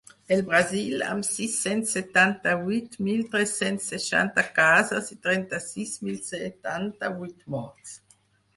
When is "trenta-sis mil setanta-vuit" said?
5.29-7.49